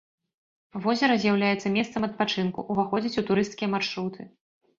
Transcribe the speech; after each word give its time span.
Возера 0.85 1.17
з'яўляецца 1.23 1.67
месцам 1.75 2.01
адпачынку, 2.09 2.65
уваходзіць 2.77 3.13
у 3.25 3.27
турысцкія 3.29 3.69
маршруты. 3.77 4.21